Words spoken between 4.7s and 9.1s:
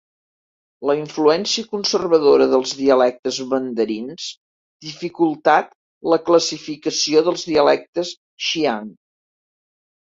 dificultat la classificació dels dialectes Xiang.